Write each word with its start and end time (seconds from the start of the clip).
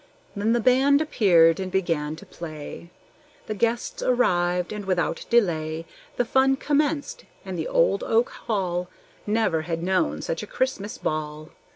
Then 0.35 0.53
the 0.53 0.59
band 0.59 0.99
appeared, 0.99 1.59
and 1.59 1.71
began 1.71 2.15
to 2.15 2.25
play; 2.25 2.89
The 3.45 3.53
guests 3.53 4.01
arrived, 4.01 4.73
and 4.73 4.85
without 4.87 5.27
delay 5.29 5.85
The 6.15 6.25
fun 6.25 6.55
commenced, 6.55 7.25
and 7.45 7.55
the 7.55 7.67
old 7.67 8.03
oak 8.03 8.31
hall 8.31 8.89
Never 9.27 9.61
had 9.61 9.83
known 9.83 10.23
such 10.23 10.41
a 10.41 10.47
Christmas 10.47 10.97
ball! 10.97 11.51